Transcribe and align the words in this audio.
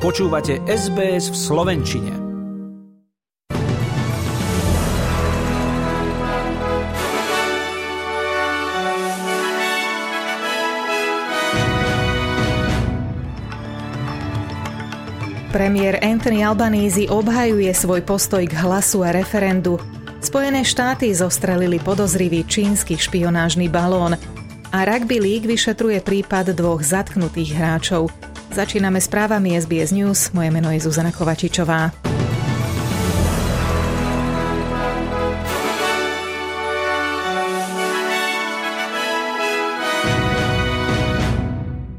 Počúvate 0.00 0.64
SBS 0.64 1.28
v 1.28 1.36
Slovenčine. 1.36 2.08
Premiér 15.52 16.00
Anthony 16.00 16.48
Albanese 16.48 17.04
obhajuje 17.12 17.68
svoj 17.76 18.00
postoj 18.00 18.40
k 18.48 18.56
hlasu 18.56 19.04
a 19.04 19.12
referendu. 19.12 19.76
Spojené 20.24 20.64
štáty 20.64 21.12
zostrelili 21.12 21.76
podozrivý 21.76 22.48
čínsky 22.48 22.96
špionážny 22.96 23.68
balón 23.68 24.16
a 24.72 24.78
Rugby 24.80 25.20
League 25.20 25.44
vyšetruje 25.44 26.00
prípad 26.00 26.56
dvoch 26.56 26.80
zatknutých 26.80 27.52
hráčov. 27.52 28.29
Začíname 28.50 28.98
správami 28.98 29.54
SBS 29.54 29.94
News. 29.94 30.34
Moje 30.34 30.50
meno 30.50 30.74
je 30.74 30.82
Zuzana 30.82 31.14
Kovačičová. 31.14 31.94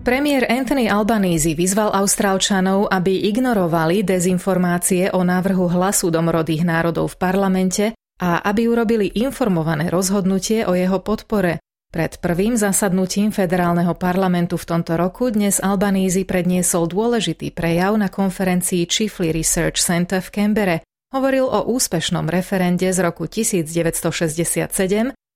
Premiér 0.03 0.51
Anthony 0.51 0.91
Albanese 0.91 1.55
vyzval 1.55 1.95
Austrálčanov, 1.95 2.91
aby 2.91 3.31
ignorovali 3.31 4.03
dezinformácie 4.03 5.07
o 5.15 5.23
návrhu 5.23 5.71
hlasu 5.71 6.11
domorodých 6.11 6.67
národov 6.67 7.15
v 7.15 7.19
parlamente 7.21 7.85
a 8.19 8.43
aby 8.43 8.67
urobili 8.67 9.07
informované 9.23 9.87
rozhodnutie 9.87 10.67
o 10.67 10.75
jeho 10.75 10.99
podpore. 10.99 11.63
Pred 11.91 12.23
prvým 12.23 12.55
zasadnutím 12.55 13.35
federálneho 13.35 13.91
parlamentu 13.99 14.55
v 14.55 14.63
tomto 14.63 14.95
roku 14.95 15.27
dnes 15.27 15.59
Albanízy 15.59 16.23
predniesol 16.23 16.87
dôležitý 16.87 17.51
prejav 17.51 17.99
na 17.99 18.07
konferencii 18.07 18.87
Chifley 18.87 19.35
Research 19.35 19.75
Center 19.83 20.23
v 20.23 20.31
Kembere. 20.31 20.87
Hovoril 21.11 21.43
o 21.43 21.67
úspešnom 21.67 22.31
referende 22.31 22.87
z 22.87 22.95
roku 23.03 23.27
1967, 23.27 24.71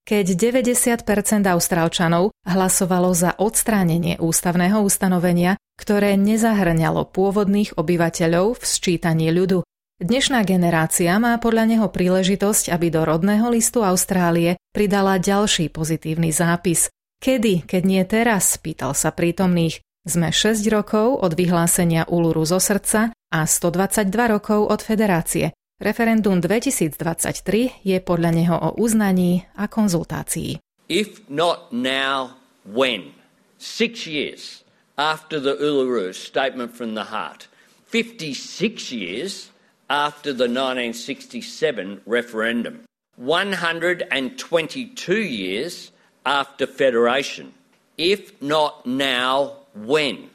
keď 0.08 0.26
90% 0.32 1.44
Austrálčanov 1.44 2.32
hlasovalo 2.48 3.12
za 3.12 3.36
odstránenie 3.36 4.16
ústavného 4.16 4.80
ustanovenia, 4.80 5.60
ktoré 5.76 6.16
nezahrňalo 6.16 7.12
pôvodných 7.12 7.76
obyvateľov 7.76 8.56
v 8.56 8.64
sčítaní 8.64 9.28
ľudu. 9.28 9.60
Dnešná 9.96 10.44
generácia 10.44 11.16
má 11.16 11.40
podľa 11.40 11.72
neho 11.72 11.88
príležitosť, 11.88 12.68
aby 12.68 12.92
do 12.92 13.08
rodného 13.08 13.48
listu 13.48 13.80
Austrálie 13.80 14.60
pridala 14.76 15.16
ďalší 15.16 15.72
pozitívny 15.72 16.36
zápis. 16.36 16.92
Kedy, 17.16 17.64
keď 17.64 17.82
nie 17.88 18.04
teraz, 18.04 18.60
pýtal 18.60 18.92
sa 18.92 19.08
prítomných. 19.08 19.80
Sme 20.04 20.36
6 20.36 20.68
rokov 20.68 21.16
od 21.24 21.32
vyhlásenia 21.32 22.04
Uluru 22.12 22.44
zo 22.44 22.60
srdca 22.60 23.08
a 23.08 23.40
122 23.48 24.12
rokov 24.36 24.68
od 24.68 24.84
federácie. 24.84 25.56
Referendum 25.80 26.44
2023 26.44 27.80
je 27.80 27.96
podľa 28.04 28.30
neho 28.36 28.56
o 28.60 28.68
uznaní 28.76 29.48
a 29.56 29.64
konzultácii. 29.64 30.60
If 30.92 31.24
not 31.32 31.72
now, 31.72 32.36
when? 32.68 33.16
Six 33.56 34.04
years 34.04 34.60
after 35.00 35.40
the 35.40 35.56
Uluru 35.56 36.12
Statement 36.12 36.76
from 36.76 36.92
the 36.92 37.08
Heart. 37.08 37.48
56 37.88 38.92
years 38.92 39.55
after 39.88 40.32
the 40.32 40.48
1967 40.48 42.00
referendum, 42.06 42.84
122 43.16 45.16
years 45.16 45.92
after 46.24 46.66
Federation. 46.66 47.52
If 47.96 48.40
not 48.42 48.84
now, 48.84 49.60
when? 49.74 50.30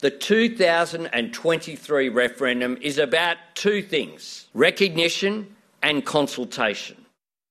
The 0.00 0.10
2023 0.10 2.08
referendum 2.08 2.78
is 2.80 2.98
about 2.98 3.36
two 3.54 3.80
things 3.80 4.48
recognition 4.52 5.54
and 5.82 6.04
consultation. 6.04 7.06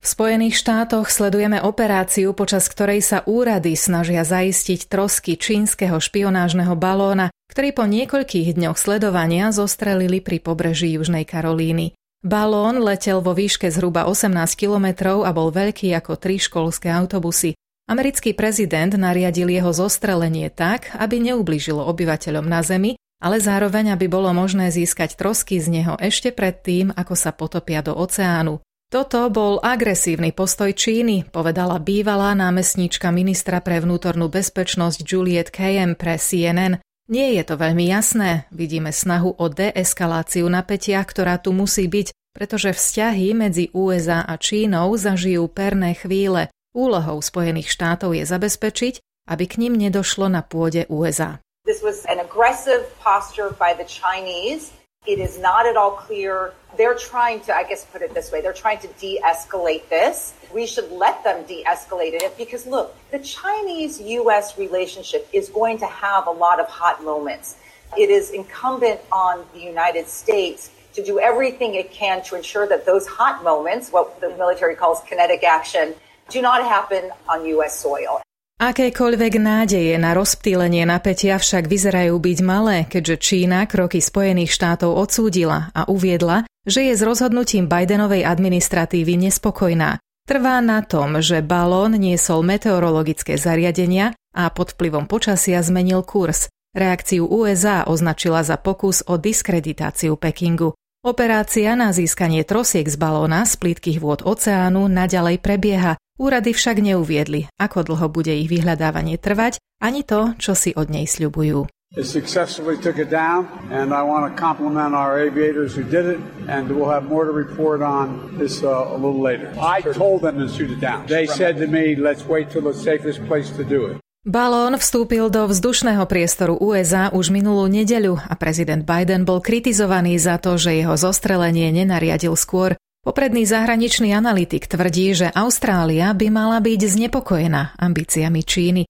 V 0.05 0.13
Spojených 0.13 0.61
štátoch 0.61 1.09
sledujeme 1.09 1.57
operáciu, 1.65 2.37
počas 2.37 2.69
ktorej 2.69 3.01
sa 3.01 3.25
úrady 3.25 3.73
snažia 3.73 4.21
zaistiť 4.21 4.85
trosky 4.85 5.33
čínskeho 5.33 5.97
špionážneho 5.97 6.77
balóna, 6.77 7.33
ktorý 7.51 7.69
po 7.75 7.85
niekoľkých 7.85 8.57
dňoch 8.57 8.77
sledovania 8.77 9.53
zostrelili 9.53 10.19
pri 10.21 10.41
pobreží 10.41 10.93
Južnej 10.95 11.23
Karolíny. 11.23 11.93
Balón 12.25 12.81
letel 12.81 13.21
vo 13.21 13.37
výške 13.37 13.69
zhruba 13.69 14.09
18 14.09 14.33
kilometrov 14.57 15.21
a 15.23 15.29
bol 15.29 15.53
veľký 15.53 15.93
ako 15.93 16.17
tri 16.17 16.41
školské 16.41 16.89
autobusy. 16.89 17.53
Americký 17.85 18.33
prezident 18.33 18.89
nariadil 18.97 19.45
jeho 19.45 19.69
zostrelenie 19.69 20.49
tak, 20.49 20.89
aby 20.97 21.21
neublížilo 21.21 21.85
obyvateľom 21.85 22.49
na 22.49 22.65
Zemi, 22.65 22.97
ale 23.21 23.37
zároveň, 23.37 23.93
aby 23.93 24.09
bolo 24.09 24.33
možné 24.33 24.73
získať 24.73 25.13
trosky 25.13 25.61
z 25.61 25.69
neho 25.69 25.93
ešte 26.01 26.33
predtým, 26.33 26.97
ako 26.97 27.13
sa 27.13 27.29
potopia 27.29 27.85
do 27.85 27.93
oceánu. 27.93 28.57
Toto 28.89 29.29
bol 29.33 29.61
agresívny 29.61 30.33
postoj 30.33 30.73
Číny, 30.73 31.25
povedala 31.29 31.81
bývalá 31.81 32.33
námestníčka 32.37 33.09
ministra 33.09 33.61
pre 33.61 33.81
vnútornú 33.81 34.29
bezpečnosť 34.29 35.01
Juliet 35.01 35.49
Kayen 35.49 35.97
pre 35.97 36.17
CNN. 36.21 36.81
Nie 37.05 37.37
je 37.37 37.45
to 37.45 37.53
veľmi 37.61 37.85
jasné, 37.85 38.49
vidíme 38.49 38.89
snahu 38.89 39.37
o 39.37 39.45
deeskaláciu 39.45 40.49
napätia, 40.49 40.97
ktorá 41.05 41.37
tu 41.37 41.53
musí 41.53 41.85
byť, 41.85 42.33
pretože 42.33 42.73
vzťahy 42.73 43.29
medzi 43.37 43.69
USA 43.77 44.25
a 44.25 44.33
Čínou 44.41 44.89
zažijú 44.97 45.45
perné 45.45 45.93
chvíle. 45.93 46.49
Úlohou 46.73 47.21
Spojených 47.21 47.69
štátov 47.69 48.17
je 48.17 48.25
zabezpečiť, 48.25 49.05
aby 49.29 49.45
k 49.45 49.61
ním 49.61 49.77
nedošlo 49.77 50.33
na 50.33 50.41
pôde 50.41 50.89
USA. 50.89 51.37
This 51.69 51.85
was 51.85 52.09
an 52.09 52.17
aggressive 52.17 52.89
posture 52.97 53.53
by 53.53 53.77
the 53.77 53.85
Chinese 53.85 54.73
It 55.07 55.19
is 55.19 55.37
not 55.37 55.67
at 55.67 55.77
all 55.77 55.91
clear. 55.91 56.53
They're 56.77 56.95
trying 56.95 57.41
to, 57.41 57.55
I 57.55 57.63
guess, 57.63 57.85
put 57.85 58.01
it 58.01 58.13
this 58.13 58.31
way, 58.31 58.41
they're 58.41 58.53
trying 58.53 58.79
to 58.79 58.87
de 58.99 59.19
escalate 59.23 59.87
this. 59.89 60.33
We 60.53 60.65
should 60.65 60.91
let 60.91 61.23
them 61.23 61.45
de 61.45 61.63
escalate 61.63 62.13
it 62.13 62.37
because, 62.37 62.65
look, 62.65 62.95
the 63.11 63.19
Chinese 63.19 64.01
US 64.01 64.57
relationship 64.57 65.27
is 65.31 65.49
going 65.49 65.77
to 65.79 65.85
have 65.85 66.27
a 66.27 66.31
lot 66.31 66.59
of 66.59 66.67
hot 66.67 67.03
moments. 67.03 67.57
It 67.95 68.09
is 68.09 68.31
incumbent 68.31 68.99
on 69.11 69.45
the 69.53 69.59
United 69.59 70.07
States 70.07 70.71
to 70.93 71.03
do 71.03 71.19
everything 71.19 71.75
it 71.75 71.91
can 71.91 72.23
to 72.23 72.35
ensure 72.35 72.67
that 72.67 72.85
those 72.85 73.05
hot 73.05 73.43
moments, 73.43 73.91
what 73.91 74.19
the 74.21 74.29
military 74.29 74.75
calls 74.75 75.01
kinetic 75.07 75.43
action, 75.43 75.93
do 76.29 76.41
not 76.41 76.63
happen 76.63 77.11
on 77.29 77.45
US 77.45 77.77
soil. 77.77 78.24
Akékoľvek 78.55 79.35
nádeje 79.35 79.99
na 79.99 80.15
rozptýlenie 80.15 80.87
napätia 80.87 81.35
však 81.35 81.67
vyzerajú 81.67 82.15
byť 82.15 82.39
malé, 82.39 82.87
keďže 82.87 83.15
Čína 83.19 83.67
kroky 83.67 83.99
Spojených 83.99 84.55
štátov 84.55 84.95
odsúdila 84.95 85.75
a 85.75 85.91
uviedla, 85.91 86.47
že 86.63 86.87
je 86.87 86.95
s 86.95 87.03
rozhodnutím 87.03 87.67
Bidenovej 87.67 88.23
administratívy 88.23 89.27
nespokojná. 89.27 89.99
Trvá 90.23 90.63
na 90.63 90.79
tom, 90.87 91.19
že 91.19 91.43
balón 91.43 91.99
niesol 91.99 92.47
meteorologické 92.47 93.35
zariadenia 93.35 94.15
a 94.31 94.47
pod 94.47 94.71
vplyvom 94.71 95.03
počasia 95.11 95.59
zmenil 95.59 96.07
kurz. 96.07 96.47
Reakciu 96.71 97.27
USA 97.27 97.83
označila 97.83 98.39
za 98.47 98.55
pokus 98.55 99.03
o 99.03 99.19
diskreditáciu 99.19 100.15
Pekingu. 100.15 100.71
Operácia 101.03 101.75
na 101.75 101.91
získanie 101.91 102.47
trosiek 102.47 102.87
z 102.87 102.95
balóna 102.95 103.43
z 103.43 103.59
plítkých 103.59 103.99
vôd 103.99 104.23
oceánu 104.23 104.87
naďalej 104.87 105.43
prebieha. 105.43 105.99
Úrady 106.15 106.55
však 106.55 106.79
neuviedli, 106.79 107.51
ako 107.59 107.91
dlho 107.91 108.07
bude 108.07 108.31
ich 108.31 108.47
vyhľadávanie 108.47 109.19
trvať, 109.19 109.59
ani 109.83 109.99
to, 110.07 110.31
čo 110.39 110.55
si 110.55 110.71
od 110.71 110.87
nej 110.87 111.03
sľubujú. 111.11 111.67
It 111.99 112.07
successfully 112.07 112.79
took 112.79 112.95
it 112.99 113.11
down, 113.11 113.51
and 113.67 113.91
I 113.91 113.99
want 114.03 114.23
to 114.27 114.31
compliment 114.35 114.95
our 114.95 115.19
aviators 115.19 115.75
who 115.75 115.83
did 115.83 116.07
it, 116.07 116.19
and 116.47 116.71
we'll 116.71 116.87
have 116.87 117.11
more 117.11 117.27
to 117.27 117.35
report 117.35 117.83
on 117.83 118.35
this 118.39 118.63
uh, 118.63 118.95
a 118.95 118.97
little 118.99 119.19
later. 119.19 119.51
I 119.59 119.83
told 119.83 120.23
them 120.23 120.39
to 120.39 120.47
shoot 120.47 120.71
it 120.71 120.79
down. 120.79 121.03
They 121.11 121.27
said 121.27 121.59
to 121.59 121.67
me, 121.67 121.99
let's 121.99 122.23
wait 122.23 122.47
till 122.47 122.63
the 122.63 122.75
safest 122.75 123.19
place 123.27 123.51
to 123.59 123.67
do 123.67 123.91
it. 123.91 123.99
Balón 124.25 124.73
vstúpil 124.79 125.29
do 125.29 125.51
vzdušného 125.51 126.01
priestoru 126.09 126.57
USA 126.57 127.13
už 127.13 127.29
minulú 127.29 127.69
nedeľu 127.69 128.17
a 128.17 128.33
prezident 128.39 128.81
Biden 128.81 129.21
bol 129.27 129.37
kritizovaný 129.37 130.17
za 130.17 130.41
to, 130.41 130.57
že 130.57 130.79
jeho 130.79 130.97
zostrelenie 130.97 131.69
nenariadil 131.75 132.33
skôr. 132.33 132.79
Popredný 133.05 133.45
zahraničný 133.45 134.17
analytik 134.17 134.65
tvrdí, 134.65 135.13
že 135.13 135.29
Austrália 135.29 136.09
by 136.17 136.25
mala 136.33 136.57
byť 136.57 136.81
znepokojená 136.89 137.77
ambíciami 137.77 138.41
Číny. 138.41 138.89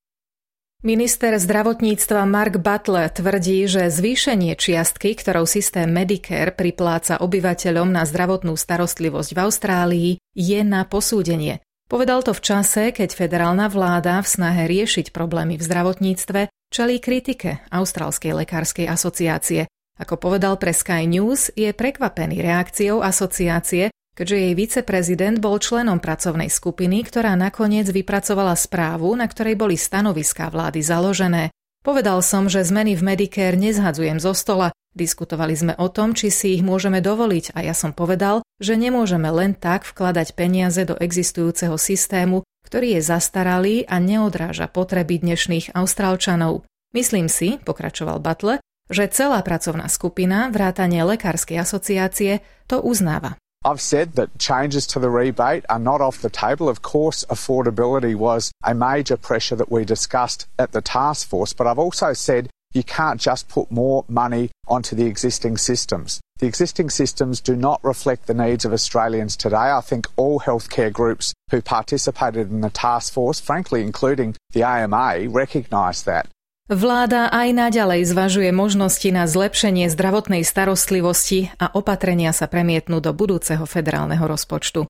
Minister 0.88 1.36
zdravotníctva 1.36 2.24
Mark 2.24 2.64
Butler 2.64 3.12
tvrdí, 3.12 3.68
že 3.68 3.92
zvýšenie 3.92 4.56
čiastky, 4.56 5.20
ktorou 5.20 5.44
systém 5.44 5.92
Medicare 5.92 6.56
pripláca 6.56 7.20
obyvateľom 7.20 7.92
na 7.92 8.08
zdravotnú 8.08 8.56
starostlivosť 8.56 9.36
v 9.36 9.40
Austrálii, 9.44 10.10
je 10.32 10.60
na 10.64 10.88
posúdenie. 10.88 11.60
Povedal 11.92 12.24
to 12.24 12.32
v 12.32 12.40
čase, 12.40 12.96
keď 12.96 13.12
federálna 13.20 13.68
vláda 13.68 14.24
v 14.24 14.32
snahe 14.32 14.64
riešiť 14.72 15.12
problémy 15.12 15.60
v 15.60 15.66
zdravotníctve 15.68 16.72
čelí 16.72 17.04
kritike 17.04 17.68
Austrálskej 17.68 18.32
lekárskej 18.48 18.88
asociácie. 18.88 19.68
Ako 20.00 20.16
povedal 20.16 20.56
pre 20.56 20.72
Sky 20.72 21.04
News, 21.04 21.52
je 21.56 21.72
prekvapený 21.76 22.40
reakciou 22.40 23.00
asociácie, 23.00 23.92
keďže 24.16 24.38
jej 24.40 24.54
viceprezident 24.56 25.38
bol 25.44 25.60
členom 25.62 26.02
pracovnej 26.02 26.48
skupiny, 26.48 27.04
ktorá 27.06 27.36
nakoniec 27.36 27.86
vypracovala 27.92 28.58
správu, 28.58 29.14
na 29.14 29.28
ktorej 29.28 29.60
boli 29.60 29.76
stanoviská 29.76 30.50
vlády 30.50 30.82
založené. 30.82 31.52
Povedal 31.86 32.24
som, 32.26 32.50
že 32.50 32.66
zmeny 32.66 32.98
v 32.98 33.06
Medicare 33.14 33.60
nezhadzujem 33.60 34.18
zo 34.18 34.34
stola, 34.34 34.74
Diskutovali 34.96 35.52
sme 35.60 35.74
o 35.76 35.92
tom, 35.92 36.16
či 36.16 36.32
si 36.32 36.56
ich 36.56 36.64
môžeme 36.64 37.04
dovoliť 37.04 37.52
a 37.52 37.68
ja 37.68 37.76
som 37.76 37.92
povedal, 37.92 38.48
že 38.64 38.80
nemôžeme 38.80 39.28
len 39.28 39.52
tak 39.52 39.84
vkladať 39.84 40.40
peniaze 40.40 40.88
do 40.88 40.96
existujúceho 40.96 41.76
systému, 41.76 42.48
ktorý 42.64 42.96
je 42.98 43.02
zastaralý 43.04 43.84
a 43.92 44.00
neodráža 44.00 44.72
potreby 44.72 45.20
dnešných 45.20 45.76
Austrálčanov. 45.76 46.64
Myslím 46.96 47.28
si, 47.28 47.60
pokračoval 47.60 48.24
Butler, 48.24 48.64
že 48.88 49.12
celá 49.12 49.44
pracovná 49.44 49.92
skupina, 49.92 50.48
vrátanie 50.48 51.04
Lekárskej 51.04 51.60
asociácie, 51.60 52.40
to 52.72 52.80
uznáva. 52.80 53.36
I've 53.66 53.82
said 53.82 54.14
that 54.14 54.38
changes 54.38 54.86
to 54.88 55.00
the 55.00 55.10
rebate 55.10 55.66
are 55.70 55.80
not 55.80 56.00
off 56.00 56.22
the 56.22 56.30
table. 56.30 56.70
Of 56.70 56.84
course, 56.84 57.26
affordability 57.32 58.16
was 58.16 58.52
a 58.64 58.76
major 58.76 59.18
pressure 59.18 59.56
that 59.56 59.72
we 59.72 59.84
discussed 59.84 60.46
at 60.60 60.72
the 60.72 60.82
task 60.82 61.28
force, 61.28 61.52
but 61.52 61.66
I've 61.66 61.80
also 61.80 62.14
said 62.14 62.52
you 62.74 62.84
can't 62.84 63.20
just 63.20 63.50
put 63.50 63.72
more 63.72 64.06
money 64.08 64.52
onto 64.68 64.96
the 64.96 65.08
existing 65.08 65.58
systems. 65.58 66.22
The 66.38 66.46
existing 66.46 66.92
systems 66.92 67.42
do 67.42 67.56
not 67.56 67.84
reflect 67.84 68.28
the 68.28 68.36
needs 68.36 68.66
of 68.66 68.74
Australians 68.74 69.36
today. 69.36 69.56
I 69.56 69.82
think 69.82 70.06
all 70.16 70.42
healthcare 70.42 70.94
groups 70.94 71.34
who 71.50 71.60
participated 71.60 72.52
in 72.52 72.62
the 72.62 72.70
task 72.70 73.14
force, 73.14 73.40
frankly, 73.40 73.82
including 73.82 74.36
the 74.52 74.62
AMA, 74.62 75.28
recognise 75.30 76.04
that. 76.04 76.28
Vláda 76.66 77.30
aj 77.30 77.54
naďalej 77.54 78.10
zvažuje 78.10 78.50
možnosti 78.50 79.06
na 79.14 79.30
zlepšenie 79.30 79.86
zdravotnej 79.86 80.42
starostlivosti 80.42 81.54
a 81.62 81.70
opatrenia 81.70 82.34
sa 82.34 82.50
premietnú 82.50 82.98
do 83.06 83.14
budúceho 83.14 83.70
federálneho 83.70 84.26
rozpočtu. 84.26 84.90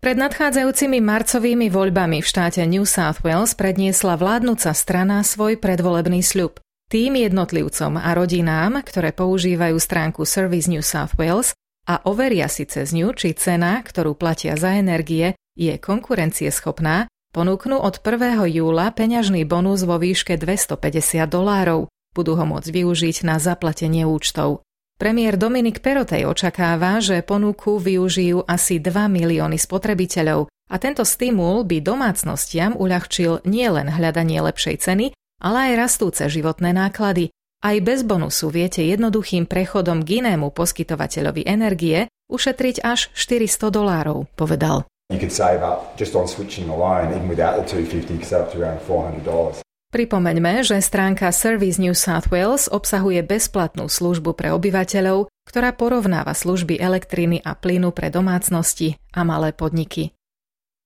Pred 0.00 0.16
nadchádzajúcimi 0.16 1.04
marcovými 1.04 1.68
voľbami 1.68 2.24
v 2.24 2.26
štáte 2.26 2.64
New 2.64 2.88
South 2.88 3.20
Wales 3.20 3.52
predniesla 3.52 4.16
vládnúca 4.16 4.72
strana 4.72 5.20
svoj 5.20 5.60
predvolebný 5.60 6.24
sľub. 6.24 6.56
Tým 6.88 7.20
jednotlivcom 7.20 8.00
a 8.00 8.08
rodinám, 8.16 8.80
ktoré 8.80 9.12
používajú 9.12 9.76
stránku 9.76 10.24
Service 10.24 10.72
New 10.72 10.80
South 10.80 11.20
Wales 11.20 11.52
a 11.84 12.00
overia 12.08 12.48
si 12.48 12.64
cez 12.64 12.96
ňu, 12.96 13.12
či 13.12 13.36
cena, 13.36 13.84
ktorú 13.84 14.16
platia 14.16 14.56
za 14.56 14.72
energie, 14.72 15.36
je 15.52 15.76
konkurencieschopná, 15.76 17.12
ponúknú 17.38 17.78
od 17.78 18.02
1. 18.02 18.50
júla 18.50 18.90
peňažný 18.90 19.46
bonus 19.46 19.86
vo 19.86 19.94
výške 19.94 20.34
250 20.34 21.22
dolárov. 21.30 21.86
Budú 22.10 22.34
ho 22.34 22.42
môcť 22.42 22.66
využiť 22.66 23.22
na 23.22 23.38
zaplatenie 23.38 24.02
účtov. 24.02 24.66
Premiér 24.98 25.38
Dominik 25.38 25.78
Perotej 25.78 26.26
očakáva, 26.26 26.98
že 26.98 27.22
ponuku 27.22 27.78
využijú 27.78 28.42
asi 28.42 28.82
2 28.82 28.90
milióny 29.06 29.54
spotrebiteľov 29.54 30.50
a 30.50 30.76
tento 30.82 31.06
stimul 31.06 31.62
by 31.62 31.78
domácnostiam 31.78 32.74
uľahčil 32.74 33.46
nielen 33.46 33.86
hľadanie 33.86 34.42
lepšej 34.42 34.76
ceny, 34.82 35.14
ale 35.38 35.70
aj 35.70 35.72
rastúce 35.78 36.26
životné 36.26 36.74
náklady. 36.74 37.30
Aj 37.62 37.78
bez 37.78 38.02
bonusu 38.02 38.50
viete 38.50 38.82
jednoduchým 38.82 39.46
prechodom 39.46 40.02
k 40.02 40.26
inému 40.26 40.50
poskytovateľovi 40.50 41.46
energie 41.46 42.10
ušetriť 42.26 42.82
až 42.82 43.14
400 43.14 43.70
dolárov, 43.70 44.26
povedal. 44.34 44.90
You 45.08 45.16
could 45.16 45.32
save 45.32 45.64
up 45.64 45.96
just 45.96 46.12
on 46.12 46.28
switching 46.28 46.68
alone, 46.68 47.16
even 47.16 47.32
without 47.32 47.56
the 47.56 47.64
250, 47.64 48.20
could 48.20 48.28
save 48.28 48.44
up 48.44 48.52
to 48.52 48.60
around 48.60 48.84
$400. 48.84 49.64
Pripomeňme, 49.88 50.60
že 50.60 50.84
stránka 50.84 51.32
Service 51.32 51.80
New 51.80 51.96
South 51.96 52.28
Wales 52.28 52.68
obsahuje 52.68 53.24
bezplatnú 53.24 53.88
službu 53.88 54.36
pre 54.36 54.52
obyvateľov, 54.52 55.32
ktorá 55.48 55.72
porovnáva 55.72 56.36
služby 56.36 56.76
elektriny 56.76 57.40
a 57.40 57.56
plynu 57.56 57.88
pre 57.96 58.12
domácnosti 58.12 59.00
a 59.16 59.24
malé 59.24 59.56
podniky. 59.56 60.12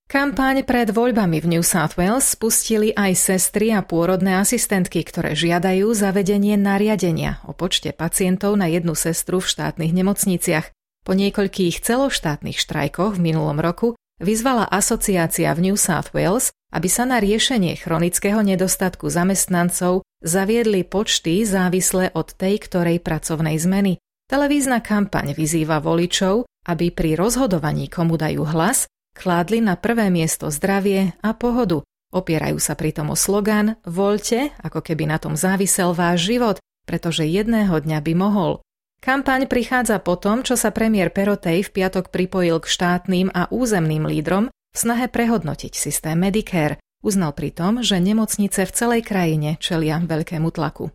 Kampaň 0.06 0.62
pred 0.62 0.94
voľbami 0.94 1.42
v 1.42 1.58
New 1.58 1.64
South 1.66 1.98
Wales 1.98 2.22
spustili 2.22 2.94
aj 2.94 3.18
sestry 3.18 3.74
a 3.74 3.82
pôrodné 3.82 4.38
asistentky, 4.38 5.02
ktoré 5.02 5.34
žiadajú 5.34 5.90
zavedenie 5.98 6.54
nariadenia 6.54 7.42
o 7.50 7.58
počte 7.58 7.90
pacientov 7.90 8.54
na 8.54 8.70
jednu 8.70 8.94
sestru 8.94 9.42
v 9.42 9.50
štátnych 9.50 9.90
nemocniciach. 9.90 10.70
Po 11.02 11.18
niekoľkých 11.18 11.82
celoštátnych 11.82 12.54
štrajkoch 12.54 13.18
v 13.18 13.34
minulom 13.34 13.58
roku 13.58 13.98
vyzvala 14.22 14.70
asociácia 14.70 15.50
v 15.52 15.70
New 15.70 15.76
South 15.76 16.14
Wales, 16.14 16.54
aby 16.70 16.88
sa 16.88 17.04
na 17.04 17.20
riešenie 17.20 17.76
chronického 17.76 18.40
nedostatku 18.40 19.10
zamestnancov 19.10 20.06
zaviedli 20.22 20.86
počty 20.86 21.42
závislé 21.42 22.14
od 22.14 22.32
tej 22.32 22.62
ktorej 22.64 23.02
pracovnej 23.02 23.58
zmeny. 23.60 23.98
Televízna 24.30 24.80
kampaň 24.80 25.36
vyzýva 25.36 25.82
voličov, 25.82 26.48
aby 26.70 26.94
pri 26.94 27.18
rozhodovaní 27.18 27.90
komu 27.90 28.16
dajú 28.16 28.46
hlas 28.48 28.88
Kládli 29.12 29.60
na 29.60 29.76
prvé 29.76 30.08
miesto 30.08 30.48
zdravie 30.48 31.12
a 31.20 31.36
pohodu. 31.36 31.84
Opierajú 32.12 32.56
sa 32.56 32.72
pritom 32.76 33.12
o 33.12 33.16
slogan 33.16 33.76
Voľte, 33.84 34.56
ako 34.60 34.80
keby 34.80 35.04
na 35.08 35.20
tom 35.20 35.36
závisel 35.36 35.92
váš 35.92 36.28
život, 36.32 36.56
pretože 36.88 37.28
jedného 37.28 37.76
dňa 37.76 37.98
by 38.00 38.12
mohol. 38.16 38.64
Kampaň 39.02 39.50
prichádza 39.50 39.98
po 39.98 40.14
tom, 40.14 40.46
čo 40.46 40.54
sa 40.54 40.70
premiér 40.70 41.10
Perotej 41.10 41.66
v 41.66 41.74
piatok 41.74 42.14
pripojil 42.14 42.62
k 42.62 42.70
štátnym 42.70 43.34
a 43.34 43.50
územným 43.50 44.06
lídrom 44.06 44.46
v 44.46 44.76
snahe 44.78 45.10
prehodnotiť 45.10 45.74
systém 45.74 46.14
Medicare. 46.14 46.78
Uznal 47.02 47.34
pritom, 47.34 47.82
že 47.82 47.98
nemocnice 47.98 48.62
v 48.62 48.70
celej 48.70 49.02
krajine 49.02 49.58
čelia 49.58 49.98
veľkému 49.98 50.54
tlaku. 50.54 50.94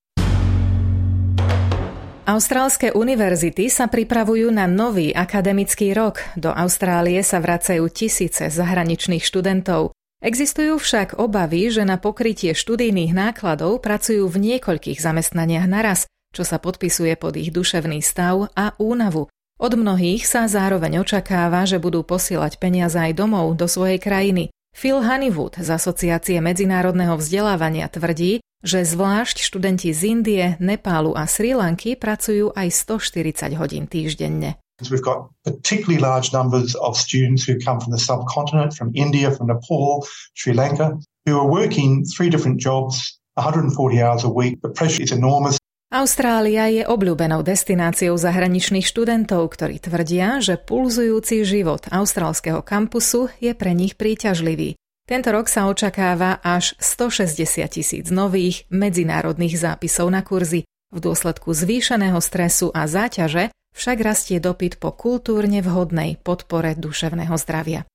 Austrálske 2.24 2.96
univerzity 2.96 3.68
sa 3.68 3.92
pripravujú 3.92 4.56
na 4.56 4.72
nový 4.72 5.12
akademický 5.12 5.92
rok. 5.92 6.24
Do 6.40 6.56
Austrálie 6.56 7.20
sa 7.28 7.44
vracajú 7.44 7.92
tisíce 7.92 8.48
zahraničných 8.48 9.28
študentov. 9.28 9.92
Existujú 10.24 10.80
však 10.80 11.20
obavy, 11.20 11.68
že 11.68 11.84
na 11.84 12.00
pokrytie 12.00 12.56
študijných 12.56 13.12
nákladov 13.12 13.84
pracujú 13.84 14.32
v 14.32 14.56
niekoľkých 14.56 15.04
zamestnaniach 15.04 15.68
naraz, 15.68 16.08
čo 16.36 16.48
sa 16.48 16.58
podpisuje 16.58 17.16
pod 17.20 17.36
ich 17.36 17.52
duševný 17.52 18.00
stav 18.04 18.52
a 18.56 18.74
únavu. 18.80 19.28
Od 19.58 19.74
mnohých 19.74 20.30
sa 20.30 20.46
zároveň 20.46 21.02
očakáva, 21.02 21.66
že 21.66 21.82
budú 21.82 22.06
posielať 22.06 22.62
peniaze 22.62 22.98
aj 22.98 23.18
domov 23.18 23.58
do 23.58 23.66
svojej 23.66 23.98
krajiny. 23.98 24.54
Phil 24.78 25.02
Honeywood 25.02 25.58
z 25.58 25.74
Asociácie 25.74 26.38
medzinárodného 26.38 27.18
vzdelávania 27.18 27.90
tvrdí, 27.90 28.46
že 28.62 28.86
zvlášť 28.86 29.42
študenti 29.42 29.90
z 29.90 30.02
Indie, 30.06 30.46
Nepálu 30.62 31.18
a 31.18 31.26
Sri 31.26 31.58
Lanky 31.58 31.98
pracujú 31.98 32.54
aj 32.54 32.70
140 32.70 33.58
hodín 33.58 33.90
týždenne. 33.90 34.62
We've 34.86 35.02
got 35.02 35.34
particularly 35.42 35.98
large 35.98 36.30
numbers 36.34 36.78
of 36.78 36.94
students 36.94 37.42
who 37.42 37.58
come 37.58 37.82
from 37.82 37.90
the 37.90 37.98
subcontinent, 37.98 38.78
from 38.78 38.94
India, 38.94 39.34
from 39.34 39.50
Nepal, 39.50 40.06
Sri 40.38 40.54
Lanka, 40.54 41.02
who 41.26 41.34
are 41.34 41.50
working 41.50 42.06
three 42.06 42.30
different 42.30 42.62
jobs, 42.62 43.18
140 43.42 43.74
hours 44.02 44.24
a 44.24 44.30
week. 44.30 44.62
The 44.62 44.70
pressure 44.70 45.02
is 45.02 45.12
enormous. 45.12 45.57
Austrália 45.88 46.68
je 46.68 46.84
obľúbenou 46.84 47.48
destináciou 47.48 48.20
zahraničných 48.20 48.84
študentov, 48.84 49.48
ktorí 49.56 49.80
tvrdia, 49.80 50.44
že 50.44 50.60
pulzujúci 50.60 51.48
život 51.48 51.88
austrálskeho 51.88 52.60
kampusu 52.60 53.32
je 53.40 53.56
pre 53.56 53.72
nich 53.72 53.96
príťažlivý. 53.96 54.76
Tento 55.08 55.32
rok 55.32 55.48
sa 55.48 55.72
očakáva 55.72 56.44
až 56.44 56.76
160 56.84 57.64
tisíc 57.72 58.12
nových 58.12 58.68
medzinárodných 58.68 59.56
zápisov 59.56 60.12
na 60.12 60.28
kurzy. 60.28 60.68
V 60.92 61.00
dôsledku 61.00 61.56
zvýšeného 61.56 62.20
stresu 62.20 62.68
a 62.76 62.84
záťaže 62.84 63.56
však 63.72 63.98
rastie 64.04 64.44
dopyt 64.44 64.84
po 64.84 64.92
kultúrne 64.92 65.64
vhodnej 65.64 66.20
podpore 66.20 66.76
duševného 66.76 67.36
zdravia. 67.40 67.88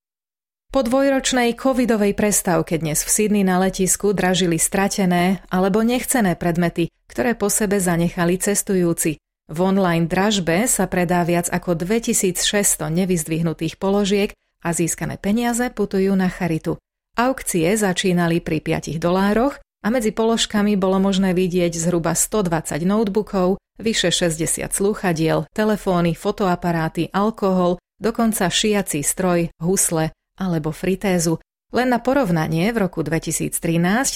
Po 0.72 0.80
dvojročnej 0.80 1.52
covidovej 1.52 2.16
prestávke 2.16 2.80
dnes 2.80 3.04
v 3.04 3.12
Sydney 3.12 3.44
na 3.44 3.60
letisku 3.60 4.16
dražili 4.16 4.56
stratené 4.56 5.44
alebo 5.52 5.84
nechcené 5.84 6.32
predmety, 6.32 6.88
ktoré 7.12 7.36
po 7.36 7.52
sebe 7.52 7.76
zanechali 7.76 8.40
cestujúci. 8.40 9.20
V 9.52 9.58
online 9.60 10.08
dražbe 10.08 10.64
sa 10.64 10.88
predá 10.88 11.28
viac 11.28 11.52
ako 11.52 11.76
2600 11.76 12.88
nevyzdvihnutých 12.88 13.76
položiek 13.76 14.32
a 14.64 14.72
získané 14.72 15.20
peniaze 15.20 15.68
putujú 15.68 16.16
na 16.16 16.32
charitu. 16.32 16.80
Aukcie 17.20 17.68
začínali 17.76 18.40
pri 18.40 18.64
5 18.64 18.96
dolároch 18.96 19.60
a 19.84 19.92
medzi 19.92 20.08
položkami 20.08 20.80
bolo 20.80 20.96
možné 21.04 21.36
vidieť 21.36 21.76
zhruba 21.76 22.16
120 22.16 22.80
notebookov, 22.80 23.60
vyše 23.76 24.08
60 24.08 24.72
slúchadiel, 24.72 25.44
telefóny, 25.52 26.16
fotoaparáty, 26.16 27.12
alkohol, 27.12 27.76
dokonca 28.00 28.48
šiací 28.48 29.04
stroj, 29.04 29.52
husle 29.60 30.16
alebo 30.42 30.74
fritézu. 30.74 31.38
Len 31.70 31.88
na 31.88 32.02
porovnanie 32.02 32.74
v 32.74 32.82
roku 32.82 33.06
2013 33.06 33.54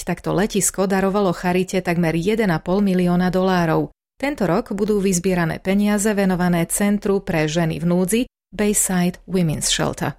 takto 0.03 0.35
letisko 0.35 0.85
darovalo 0.85 1.31
Charite 1.31 1.79
takmer 1.79 2.13
1,5 2.13 2.43
milióna 2.83 3.31
dolárov. 3.31 3.95
Tento 4.19 4.43
rok 4.45 4.75
budú 4.75 4.99
vyzbierané 4.99 5.63
peniaze 5.63 6.09
venované 6.11 6.67
Centru 6.67 7.23
pre 7.23 7.47
ženy 7.47 7.79
v 7.81 7.85
núdzi 7.85 8.21
Bayside 8.51 9.21
Women's 9.25 9.71
Shelter. 9.71 10.17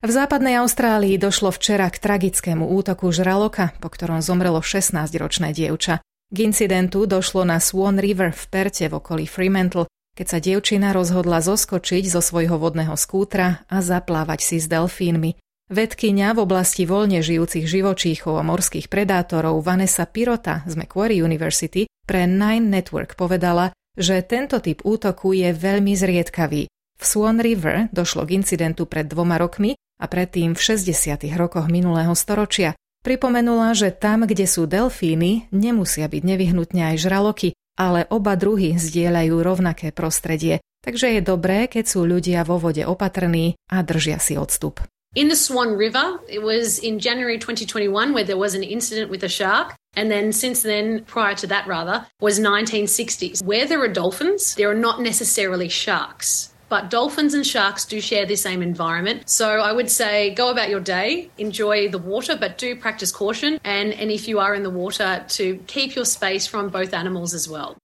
V 0.00 0.08
západnej 0.08 0.56
Austrálii 0.56 1.20
došlo 1.20 1.52
včera 1.52 1.84
k 1.92 2.00
tragickému 2.00 2.64
útoku 2.72 3.12
žraloka, 3.12 3.76
po 3.84 3.92
ktorom 3.92 4.24
zomrelo 4.24 4.64
16-ročné 4.64 5.52
dievča. 5.52 6.00
K 6.32 6.36
incidentu 6.40 7.04
došlo 7.04 7.44
na 7.44 7.60
Swan 7.60 8.00
River 8.00 8.32
v 8.32 8.44
Perte 8.48 8.88
v 8.88 8.96
okolí 8.96 9.28
Fremantle, 9.28 9.84
keď 10.20 10.28
sa 10.28 10.36
dievčina 10.36 10.92
rozhodla 10.92 11.40
zoskočiť 11.40 12.04
zo 12.12 12.20
svojho 12.20 12.60
vodného 12.60 12.92
skútra 12.92 13.64
a 13.72 13.80
zaplávať 13.80 14.44
si 14.44 14.56
s 14.60 14.68
delfínmi. 14.68 15.40
Vedkyňa 15.72 16.36
v 16.36 16.42
oblasti 16.44 16.84
voľne 16.84 17.24
žijúcich 17.24 17.64
živočíchov 17.64 18.36
a 18.36 18.44
morských 18.44 18.92
predátorov 18.92 19.64
Vanessa 19.64 20.04
Pirota 20.04 20.60
z 20.68 20.76
Macquarie 20.76 21.24
University 21.24 21.88
pre 22.04 22.28
Nine 22.28 22.68
Network 22.68 23.16
povedala, 23.16 23.72
že 23.96 24.20
tento 24.20 24.60
typ 24.60 24.84
útoku 24.84 25.32
je 25.32 25.56
veľmi 25.56 25.96
zriedkavý. 25.96 26.68
V 27.00 27.04
Swan 27.08 27.40
River 27.40 27.88
došlo 27.88 28.28
k 28.28 28.44
incidentu 28.44 28.84
pred 28.84 29.08
dvoma 29.08 29.40
rokmi 29.40 29.72
a 29.72 30.04
predtým 30.04 30.52
v 30.52 30.60
60. 30.60 31.16
rokoch 31.32 31.72
minulého 31.72 32.12
storočia. 32.12 32.76
Pripomenula, 33.00 33.72
že 33.72 33.88
tam, 33.88 34.28
kde 34.28 34.44
sú 34.44 34.68
delfíny, 34.68 35.48
nemusia 35.48 36.12
byť 36.12 36.22
nevyhnutne 36.28 36.92
aj 36.92 36.96
žraloky, 37.00 37.56
ale 37.78 38.08
oba 38.10 38.34
druhy 38.34 38.78
zdieľajú 38.80 39.36
rovnaké 39.42 39.92
prostredie, 39.92 40.64
takže 40.82 41.18
je 41.18 41.20
dobré, 41.22 41.68
keď 41.68 41.84
sú 41.86 42.08
ľudia 42.08 42.42
vo 42.42 42.56
vode 42.56 42.82
opatrní 42.82 43.58
a 43.68 43.84
držia 43.84 44.18
si 44.18 44.34
odstup. 44.40 44.80
In 45.18 45.26
the 45.26 45.34
Swan 45.34 45.74
River, 45.74 46.22
it 46.30 46.38
was 46.38 46.78
in 46.78 47.02
January 47.02 47.34
2021 47.34 48.14
where 48.14 48.22
there 48.22 48.38
was 48.38 48.54
an 48.54 48.62
incident 48.62 49.10
with 49.10 49.24
a 49.24 49.28
shark. 49.28 49.74
And 49.98 50.06
then 50.06 50.30
since 50.30 50.62
then, 50.62 51.02
prior 51.02 51.34
to 51.34 51.48
that 51.48 51.66
rather, 51.66 52.06
was 52.20 52.38
1960s. 52.38 53.42
Where 53.42 53.66
there 53.66 53.82
are 53.82 53.90
dolphins, 53.90 54.54
there 54.54 54.70
are 54.70 54.78
not 54.78 55.02
necessarily 55.02 55.68
sharks. 55.68 56.54
But 56.70 56.86
dolphins 56.86 57.34
and 57.34 57.42
sharks 57.42 57.82
do 57.84 57.98
share 58.00 58.30
the 58.30 58.38
same 58.38 58.62
environment. 58.62 59.26
So 59.26 59.58
I 59.58 59.74
would 59.74 59.90
say 59.90 60.30
go 60.38 60.54
about 60.54 60.70
your 60.70 60.78
day, 60.78 61.26
enjoy 61.34 61.90
the 61.90 61.98
water, 61.98 62.38
but 62.38 62.62
do 62.62 62.78
practice 62.78 63.10
caution. 63.10 63.58
And, 63.66 63.90
and 63.90 64.06
if 64.14 64.30
you 64.30 64.38
are 64.38 64.54
in 64.54 64.62
the 64.62 64.70
water, 64.70 65.26
to 65.34 65.58
keep 65.66 65.98
your 65.98 66.06
space 66.06 66.46
from 66.46 66.70
both 66.70 66.94
animals 66.94 67.34
as 67.34 67.50
well. 67.50 67.74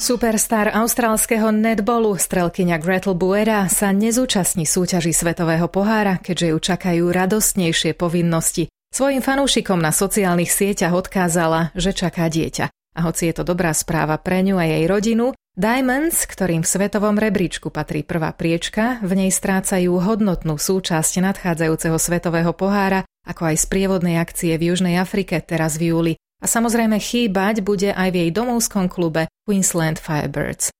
Superstar 0.00 0.74
austrálskeho 0.74 1.48
netbolu 1.48 2.18
strelkyňa 2.20 2.76
Gretel 2.76 3.16
Buera 3.16 3.70
sa 3.72 3.94
nezúčastní 3.94 4.68
súťaži 4.68 5.16
Svetového 5.16 5.70
pohára, 5.72 6.20
keďže 6.20 6.46
ju 6.50 6.58
čakajú 6.60 7.04
radostnejšie 7.08 7.96
povinnosti. 7.96 8.68
Svojim 8.90 9.22
fanúšikom 9.22 9.78
na 9.78 9.94
sociálnych 9.94 10.50
sieťach 10.50 10.90
odkázala, 10.90 11.70
že 11.78 11.94
čaká 11.94 12.26
dieťa. 12.26 12.66
A 12.70 13.00
hoci 13.06 13.30
je 13.30 13.34
to 13.38 13.46
dobrá 13.46 13.70
správa 13.70 14.18
pre 14.18 14.42
ňu 14.42 14.58
a 14.58 14.66
jej 14.66 14.84
rodinu, 14.90 15.30
Diamonds, 15.54 16.26
ktorým 16.30 16.62
v 16.62 16.70
svetovom 16.70 17.18
rebríčku 17.18 17.74
patrí 17.74 18.06
prvá 18.06 18.30
priečka, 18.34 19.02
v 19.02 19.12
nej 19.18 19.30
strácajú 19.34 19.98
hodnotnú 19.98 20.58
súčasť 20.58 21.22
nadchádzajúceho 21.22 21.98
svetového 21.98 22.54
pohára, 22.54 23.02
ako 23.26 23.50
aj 23.50 23.56
z 23.62 23.64
prievodnej 23.66 24.16
akcie 24.18 24.54
v 24.58 24.74
Južnej 24.74 24.98
Afrike 24.98 25.42
teraz 25.42 25.78
v 25.78 25.90
júli. 25.90 26.14
A 26.40 26.46
samozrejme 26.46 26.96
chýbať 27.02 27.66
bude 27.66 27.90
aj 27.92 28.08
v 28.10 28.16
jej 28.26 28.30
domovskom 28.30 28.86
klube 28.88 29.26
Queensland 29.44 29.98
Firebirds. 29.98 30.70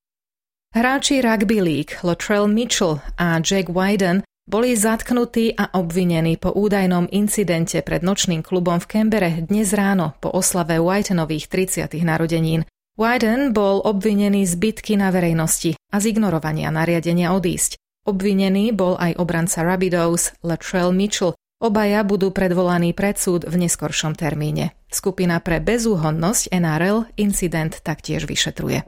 Hráči 0.70 1.18
Rugby 1.18 1.58
League 1.58 1.98
Latrell 2.06 2.46
Mitchell 2.46 3.02
a 3.18 3.42
Jack 3.42 3.74
Wyden 3.74 4.22
boli 4.50 4.74
zatknutí 4.74 5.54
a 5.54 5.78
obvinení 5.78 6.34
po 6.34 6.50
údajnom 6.50 7.06
incidente 7.14 7.78
pred 7.86 8.02
nočným 8.02 8.42
klubom 8.42 8.82
v 8.82 8.98
Kembere 8.98 9.46
dnes 9.46 9.70
ráno 9.70 10.18
po 10.18 10.34
oslave 10.34 10.82
Whitenových 10.82 11.46
30. 11.46 11.94
narodenín. 12.02 12.66
Wyden 12.98 13.54
bol 13.54 13.78
obvinený 13.78 14.42
z 14.50 14.58
bitky 14.58 14.98
na 14.98 15.14
verejnosti 15.14 15.78
a 15.94 16.02
z 16.02 16.10
ignorovania 16.10 16.74
nariadenia 16.74 17.30
odísť. 17.30 17.78
Obvinený 18.10 18.74
bol 18.74 18.98
aj 18.98 19.22
obranca 19.22 19.62
Rabidos 19.62 20.34
Latrell 20.42 20.90
Mitchell, 20.90 21.38
Obaja 21.60 22.00
budú 22.08 22.32
predvolaní 22.32 22.96
pred 22.96 23.20
súd 23.20 23.44
v 23.44 23.60
neskoršom 23.60 24.16
termíne. 24.16 24.72
Skupina 24.88 25.44
pre 25.44 25.60
bezúhonnosť 25.60 26.48
NRL 26.56 27.12
incident 27.20 27.84
taktiež 27.84 28.24
vyšetruje. 28.24 28.80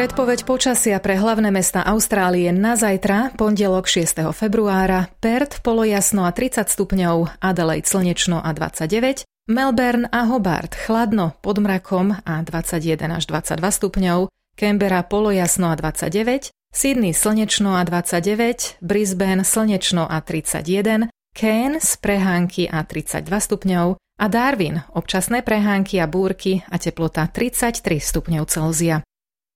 Predpoveď 0.00 0.48
počasia 0.48 0.96
pre 0.96 1.20
hlavné 1.20 1.52
mesta 1.52 1.84
Austrálie 1.84 2.48
na 2.56 2.72
zajtra, 2.72 3.36
pondelok 3.36 3.84
6. 3.84 4.32
februára, 4.32 5.12
Perth 5.20 5.60
polojasno 5.60 6.24
a 6.24 6.32
30 6.32 6.72
stupňov, 6.72 7.36
Adelaide 7.36 7.84
slnečno 7.84 8.40
a 8.40 8.48
29, 8.56 9.28
Melbourne 9.52 10.08
a 10.08 10.24
Hobart 10.24 10.72
chladno 10.72 11.36
pod 11.44 11.60
mrakom 11.60 12.16
a 12.16 12.40
21 12.40 12.96
až 13.12 13.28
22 13.28 13.60
stupňov, 13.60 14.32
Canberra 14.56 15.04
polojasno 15.04 15.68
a 15.68 15.76
29, 15.76 16.48
Sydney 16.72 17.12
slnečno 17.12 17.76
a 17.76 17.84
29, 17.84 18.80
Brisbane 18.80 19.44
slnečno 19.44 20.08
a 20.08 20.16
31, 20.24 21.12
Cairns 21.36 22.00
prehánky 22.00 22.72
a 22.72 22.88
32 22.88 23.28
stupňov 23.28 24.00
a 24.00 24.24
Darwin 24.32 24.80
občasné 24.96 25.44
prehánky 25.44 26.00
a 26.00 26.08
búrky 26.08 26.64
a 26.72 26.80
teplota 26.80 27.28
33 27.28 27.84
stupňov 28.00 28.48
Celzia. 28.48 29.04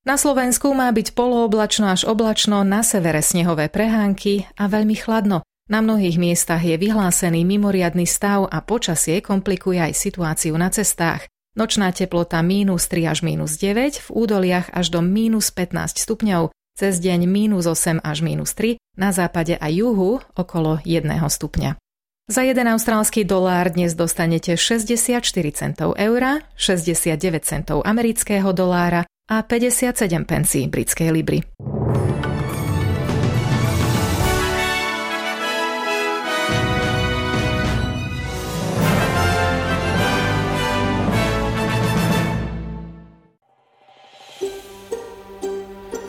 Na 0.05 0.21
Slovensku 0.21 0.69
má 0.77 0.93
byť 0.93 1.17
polooblačno 1.17 1.89
až 1.89 2.05
oblačno, 2.05 2.61
na 2.61 2.85
severe 2.85 3.25
snehové 3.25 3.73
prehánky 3.73 4.45
a 4.53 4.69
veľmi 4.69 4.93
chladno. 4.93 5.41
Na 5.65 5.81
mnohých 5.81 6.21
miestach 6.21 6.61
je 6.61 6.77
vyhlásený 6.77 7.41
mimoriadny 7.41 8.05
stav 8.05 8.45
a 8.45 8.61
počasie 8.61 9.17
komplikuje 9.25 9.81
aj 9.81 9.97
situáciu 9.97 10.53
na 10.61 10.69
cestách. 10.69 11.25
Nočná 11.57 11.89
teplota 11.89 12.37
mínus 12.45 12.85
3 12.85 13.09
až 13.09 13.25
mínus 13.25 13.57
9, 13.57 13.97
v 14.05 14.09
údoliach 14.13 14.69
až 14.77 14.93
do 14.93 15.01
mínus 15.01 15.49
15 15.49 15.97
stupňov, 15.97 16.53
cez 16.77 17.01
deň 17.01 17.25
mínus 17.25 17.65
8 17.65 18.05
až 18.05 18.21
mínus 18.21 18.53
3, 18.53 18.77
na 19.01 19.09
západe 19.09 19.57
a 19.57 19.67
juhu 19.73 20.21
okolo 20.37 20.85
1 20.85 21.01
stupňa. 21.17 21.81
Za 22.29 22.45
1 22.45 22.61
austrálsky 22.61 23.25
dolár 23.25 23.73
dnes 23.73 23.97
dostanete 23.97 24.53
64 24.53 25.17
centov 25.57 25.97
eura, 25.97 26.45
69 26.61 27.41
centov 27.41 27.81
amerického 27.81 28.53
dolára 28.53 29.09
a 29.25 29.41
57 29.41 30.25
pencí 30.25 30.69
britskej 30.69 31.09
libry. 31.09 31.41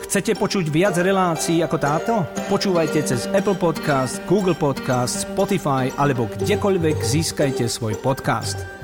Chcete 0.07 0.39
počuť 0.39 0.71
viac 0.71 0.95
relácií 0.97 1.59
ako 1.61 1.77
táto? 1.77 2.13
Počúvajte 2.47 3.05
cez 3.05 3.27
Apple 3.35 3.59
Podcast, 3.59 4.23
Google 4.25 4.55
Podcast, 4.55 5.27
Spotify 5.27 5.91
alebo 5.99 6.25
kdekoľvek 6.31 6.97
získajte 7.03 7.67
svoj 7.67 7.99
podcast. 8.01 8.76